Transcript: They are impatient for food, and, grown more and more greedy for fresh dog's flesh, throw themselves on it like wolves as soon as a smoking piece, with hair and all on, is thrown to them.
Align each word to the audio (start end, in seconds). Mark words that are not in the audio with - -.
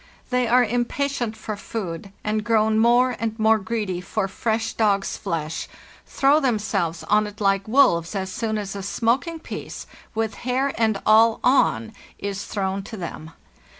They 0.31 0.47
are 0.47 0.63
impatient 0.63 1.37
for 1.37 1.55
food, 1.55 2.11
and, 2.23 2.43
grown 2.43 2.79
more 2.79 3.15
and 3.19 3.37
more 3.37 3.59
greedy 3.59 4.01
for 4.01 4.27
fresh 4.27 4.73
dog's 4.73 5.15
flesh, 5.15 5.67
throw 6.07 6.39
themselves 6.39 7.03
on 7.03 7.27
it 7.27 7.39
like 7.39 7.67
wolves 7.67 8.15
as 8.15 8.31
soon 8.31 8.57
as 8.57 8.75
a 8.75 8.81
smoking 8.81 9.37
piece, 9.37 9.85
with 10.15 10.33
hair 10.41 10.73
and 10.75 10.99
all 11.05 11.39
on, 11.43 11.93
is 12.17 12.45
thrown 12.45 12.81
to 12.85 12.97
them. 12.97 13.29